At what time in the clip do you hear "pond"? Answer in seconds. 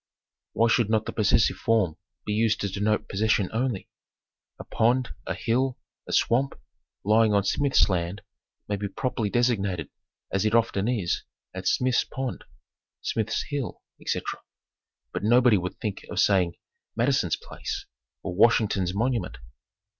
4.63-5.09, 12.03-12.45